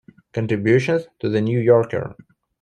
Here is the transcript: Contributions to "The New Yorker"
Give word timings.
Contributions 0.33 1.03
to 1.19 1.29
"The 1.29 1.41
New 1.41 1.59
Yorker" 1.59 2.15